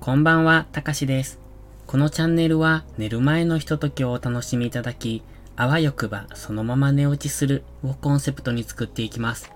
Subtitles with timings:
[0.00, 1.38] こんばんは、たかしです。
[1.86, 5.22] このチャンネルは寝る前のひとときをお楽しみいただき、
[5.56, 9.52] あわよくばそのまま寝落ちするをコンセプトに作っていきます。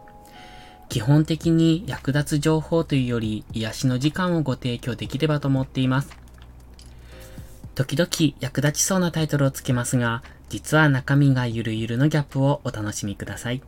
[0.91, 6.15] 基本的に役立つ情報というより癒しの時間をご提供できればと思っています。
[7.74, 13.62] 時々役立ちそうなタイトルをつけますが、実は中身がゆるゆるのギャップをお楽しみください。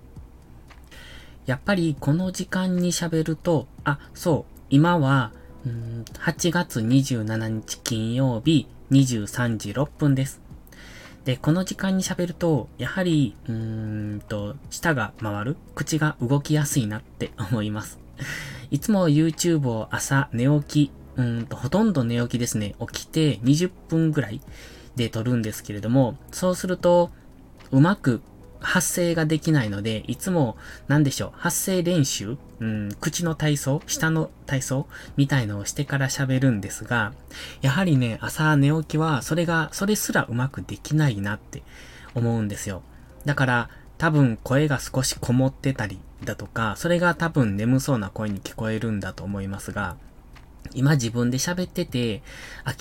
[1.46, 5.32] やっぱりこの時間に喋ると、あ、そう、今は
[5.66, 10.40] 8月27日金曜日23時6分です。
[11.24, 17.98] で、この時間に喋ると、やはり、うーんと、舌が回る口が動きやすいなって 思います。
[18.70, 22.76] いつも YouTube を朝寝起き、うんと、ほとんど寝起きですね。
[22.92, 24.40] 起きて20分ぐらい
[24.94, 27.10] で撮るんですけれども、そうすると、
[27.72, 28.22] うまく
[28.66, 30.56] 発声ができないので、いつも、
[30.88, 34.86] なんでしょう、発声練習うん、口の体操下の体操
[35.16, 37.12] みたいのをしてから喋るんですが、
[37.60, 41.62] やはりね、朝寝起きは、それが、それすらうまくできないなって
[42.14, 42.82] 思うんですよ。
[43.24, 49.96] だから、多分声が少しこもってたりだとか、それが多分眠そうな声に聞こえるんだと思いますが、
[50.74, 52.22] 今自分で喋ってて、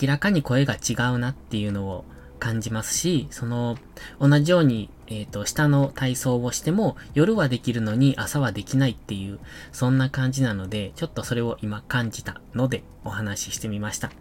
[0.02, 2.06] 明らかに声が違うなっていうのを
[2.40, 3.78] 感じますし、その、
[4.20, 9.40] 同じように、えっ、ー、と、下の体操をしても、夜はできるのに朝はできないっていう、
[9.72, 14.12] そんな感じなので、ちょっとそれを今感じたので、お話ししてみました。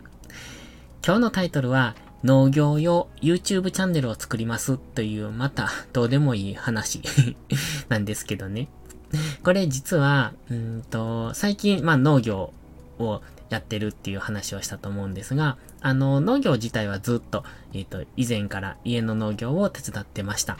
[1.05, 7.03] 今日のタイトルは、農業用 YouTube チャンネルを作りますという、また、どうでもいい話
[7.89, 8.69] なんですけどね。
[9.43, 12.53] これ実は、うんと、最近、まあ農業
[12.99, 20.59] をやってるっていう話をしたと思うんですが、あの、農業自体はずっと、えっ、ー、と、以前から家の農業を手伝ってました。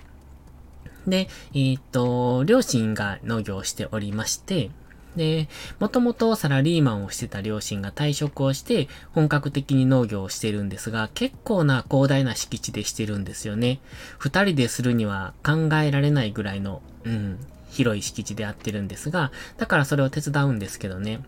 [1.07, 4.71] で、えっ、と、両親が農業をしておりまして、
[5.17, 13.81] で、もともとサラリーマンをしてた両親が退職をして、本格的に農業をしてるんですが、結構な広大な敷地でしてるんですよね。
[14.19, 17.39] 二人でするには考えられないぐらいの、うん、
[17.71, 21.21] 広い敷地でやってるんですが、だからそれを手伝うんですけどね。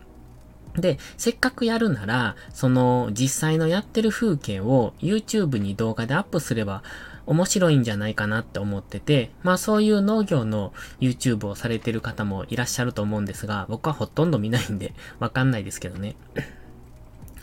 [0.75, 6.83] で、せっかくやるなら、その実際のやってる風景を YouTube に動画でアップすれば
[7.27, 16.15] 面白いんじゃないかなって思ってて、まあそういう農業の YouTube をされてる方もいらっしゃると思うんですが、僕はほとんど見ないんで わかんないですけどね。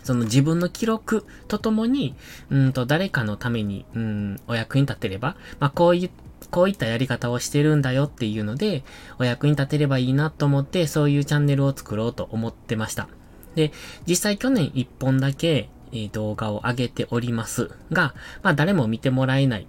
[0.03, 2.15] その自分の記録とともに、
[2.51, 6.11] うんと誰かのために、うん、お役に立てれば、まあこうい
[6.51, 8.85] こういったやり方をしてるんだよっていうので、
[9.19, 13.09] お役に立てればいいなと思って、そういうチャンネルを作ろうと思ってました。
[13.55, 13.73] で、
[14.07, 19.67] 実際去年1本だけ、え、動画を上げておりますが、まあ誰も見てもらえない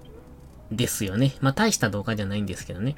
[0.72, 1.36] ですよね。
[1.42, 2.96] まあ大した動画じゃないんですけどね。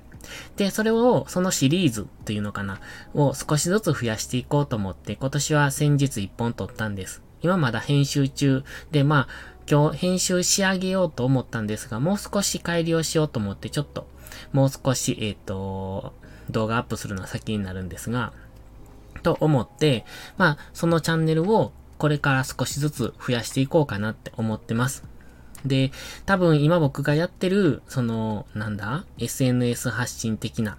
[0.56, 2.80] で、それを、そのシリーズっていうのかな、
[3.14, 7.22] を少しずつ増やしていこうと思って、今年は先日1本撮ったんです。
[7.42, 14.08] 今まだ編集中で、まあ、今日編集仕上げようと思ったんですが、もう少し改良しようと思って、ちょっと、
[14.54, 16.14] もう少し、えっ、ー、と、
[16.50, 18.34] 動画アップするのは先になるんですが、
[19.24, 20.06] と思って、
[20.38, 25.04] まあ、そのチャンネルをこれから少しずつ増やしていこうかなって思ってます。
[25.66, 25.92] で、
[26.26, 30.78] 多分今僕がやってる、その、なんだ ?SNS 発信的な、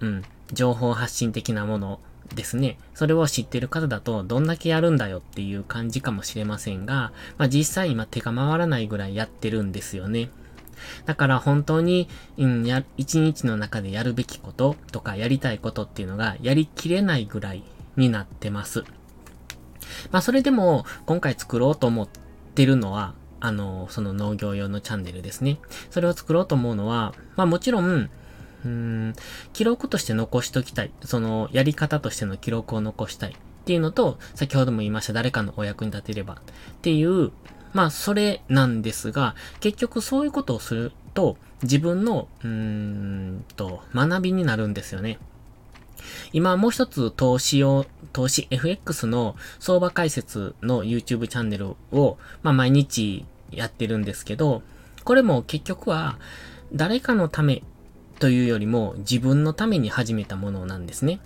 [0.00, 0.22] うん、
[0.52, 2.00] 情報発信的なもの
[2.34, 2.78] ですね。
[2.94, 10.30] それを知ってる方だと、どんだけやるんだよっていう感じかもしれませんが、まあ実際今手が回らないぐらいやってるんですよね。
[11.06, 17.62] だから本当に、うん、や、一日の中でやるべきこととかやりたいことっていうのがやりきれないぐらい
[17.96, 18.84] になってます。
[20.10, 22.08] まあそれでも今回作ろうと思っ
[22.54, 25.58] てるのは、あの、その農業用のチャンネルですね。
[25.90, 28.10] それを作ろうと思うのは、まあもちろん、
[28.64, 29.14] うん、
[29.52, 30.92] 記録として残しときたい。
[31.04, 33.30] その、やり方としての記録を残したい。
[33.32, 36.36] っていうのと、先ほども言いました誰かのお役に立てればっ
[36.82, 37.32] ていう、
[37.72, 45.18] まあ、それなんですが、結局そういうことをすると、自分の、うーんと、学びになるんですよね。
[46.32, 54.62] 今もう一つ投資を、投資 FX の相場解説の YouTube チャンネルを、まあ毎日やってるんですけど、
[55.04, 56.18] これも結局は
[56.72, 57.62] 誰かのため
[58.18, 61.20] というよりも自分のために始めたものなんですね。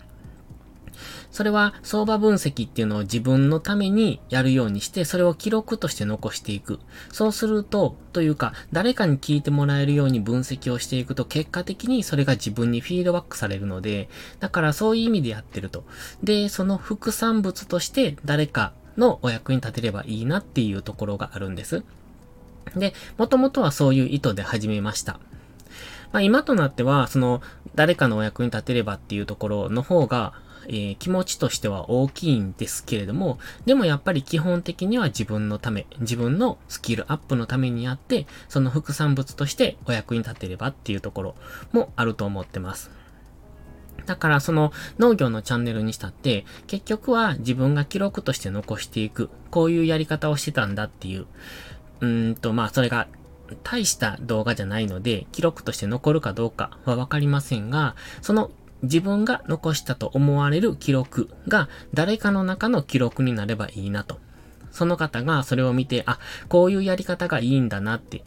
[1.37, 6.81] それは相場分析っていうのを自分のためにやるようにして、それを記録として残していく。
[7.13, 14.09] そうすると、というか、誰かに聞いてもらえるように分析をしていくと、結果的にそれが自分にフィードバックされるので、
[14.41, 15.85] だからそういう意味でやってると。
[16.23, 21.83] で、その副産物として誰かのお役に立てればいいなっていうところがあるんです。
[22.75, 25.21] で、もともとはそういう意図で始めました。
[26.13, 27.43] まあ今となっては、その、
[27.75, 41.35] 誰かのお役に立てればっていうところの方が、えー、気持ちとしては大きいんですけれども、でもやっぱり基本的には自分のため、自分のスキルアップのためにやって、その副産物としてお役に立てればっていうところ
[41.73, 42.91] もあると思ってます。
[44.05, 49.31] だからその農業のチャンネルにしたって、結局は自分が記録として残していく。
[49.51, 51.27] こういうやり方をしてたんだっていう。
[52.01, 53.09] うーんと、まあそれが
[53.63, 58.51] 大した動画じゃないので、記録として残るかどうかはわかりませんが、その
[58.87, 64.19] 自分が残したと思われる記録が誰かの中の記録になればいいなと。
[64.71, 66.19] その方がそれを見て、あ、
[66.49, 68.23] こういうやり方がいいんだなって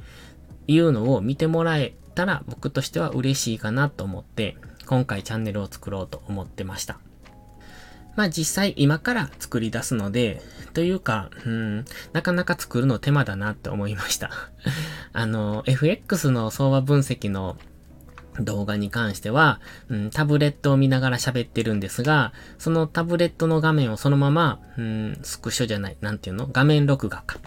[0.67, 6.99] いうのを見てもらえたら僕としては嬉しいかなと思って、今回チャンネルを作ろうと思ってました。
[8.15, 10.41] まあ実際今から作り出すので、
[10.73, 14.31] というか、うん、なかなか作るの手間だなって思いました。
[15.13, 17.57] あの、FX の相場分析の
[18.39, 19.59] 動画に関しては、
[19.89, 26.47] うん、タブレットを見ながら喋ってるんですが、そのタブレットの画面をそのまま、うん、スクショじゃない、なんていうの？
[26.47, 27.39] 画面録画か。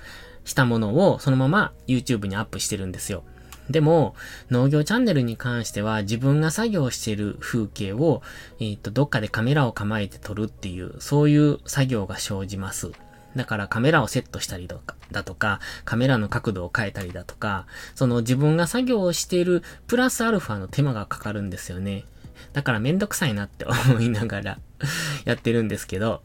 [0.44, 3.23] したものをそのまま YouTube にアップしてるんですよ。
[3.71, 4.17] でも、
[4.50, 8.23] 農業チャンネルに関しては自分が作業してる風景を、
[8.59, 12.91] えっ、ー、と、どっかでカメラを構えて撮るっていう、そういう作業が生じます。
[13.37, 22.05] だからカメラをセットしたりとか、だとか、カメラの角度を変えたりだとか、その自分が作業をしているプラスアルファの手間がかかるんですよね。
[22.52, 24.58] だからめんどくさいなって思いながら
[25.25, 26.23] やってるんですけど、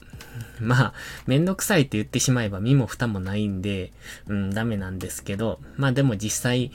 [0.59, 0.93] まあ、
[1.25, 3.91] めんどくさいって言ってしまえば身も蓋もないんで、
[4.27, 6.71] うん、ダメなんですけど、まあでも実際、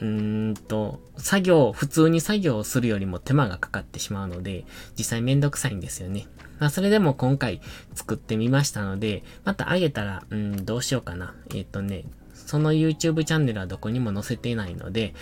[0.00, 4.64] うーんと、作業、普通に作業をするよりも手間がかかってしまうので、
[4.96, 6.26] 実際めんどくさいんですよね。
[6.58, 7.60] まあ、それでも今回
[7.94, 11.34] 作ってみましたので、またあげたら、うん、どうしようかな。
[11.50, 12.04] えっ、ー、とね、
[12.34, 15.14] その YouTube チャンネルはどこにも載せていないので、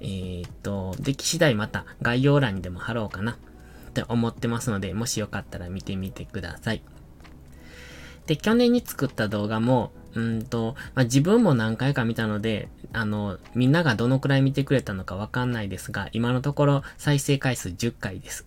[0.00, 6.82] えっ、と、出来次第また概要欄にでも貼ろうかなって思ってますので、もしよかったら見てみてください。
[8.26, 18.46] で、去年に作った動画も、うんと、まあ、自分も何回か見たので、あの、みんながどのくらい見てくれたのかわかんないですが、今のところ再生回数10回です。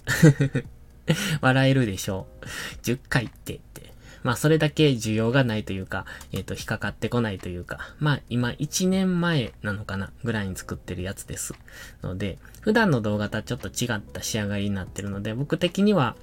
[1.39, 2.45] 笑えるでしょう。
[2.81, 3.93] 10回ってって。
[4.23, 11.53] まあ、それだけ需要がないというか、えっ、ー、と、引っかかってこないというか、まあ、今1年前なのかなぐらいに作ってるやつです。
[12.01, 16.15] ので、普段の動画とはちょっと違った仕上がりになってるので、僕的には、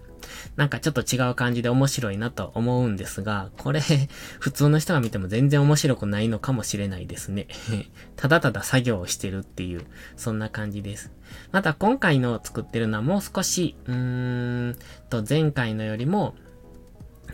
[0.57, 3.81] なんかちょっと違う感じで面白いなと思うんですが、これ、
[4.41, 7.49] 普通の人が見ても全然面白くないのかもしれないですね。
[8.17, 9.85] ただただ作業をしてるっていう、
[10.17, 11.13] そんな感じです。
[11.53, 14.77] また今回の作ってるのはもう少し、うーん
[15.11, 16.35] と前回のよりも、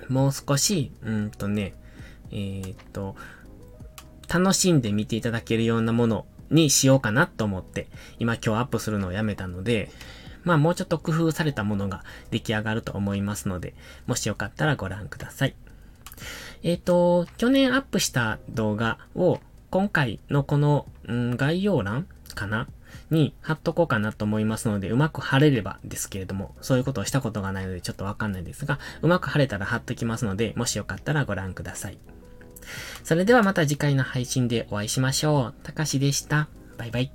[0.09, 1.75] もう少し、うんとね、
[2.31, 3.17] えー、っと、
[4.33, 9.91] 楽しんで見ていただけるようなものにしようかなと思って、今今日アップするのをやめたので、
[10.45, 13.75] まあもうちょっと工夫されたものが出来上がると思いますので、
[14.07, 15.55] もしよかったらご覧ください。
[16.63, 19.41] えっ、ー、と、去年アップした動画を
[19.71, 22.69] 今回のこの、うん、概要欄かな？
[23.11, 31.99] に貼っとこうかなと思いますので、うまく貼れればですけれども、そういうことをしたことがないのでちょっとわかんないですが、うまく貼れたら貼っときますので、もしよかったらご覧ください。
[33.05, 35.55] それではまた次回の配信でお会いしましょう。
[35.63, 36.49] たかしでした。
[36.79, 37.13] バイバイ。